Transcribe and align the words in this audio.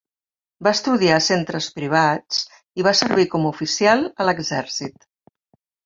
Va 0.67 0.71
estudiar 0.77 1.17
a 1.17 1.23
centres 1.25 1.67
privats 1.75 2.41
i 2.81 2.89
va 2.91 2.97
servir 3.03 3.29
com 3.35 3.47
a 3.47 3.53
oficial 3.55 4.07
a 4.23 4.29
l'exèrcit. 4.31 5.11